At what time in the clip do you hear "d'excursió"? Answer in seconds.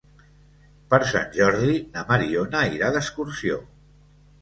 2.99-3.65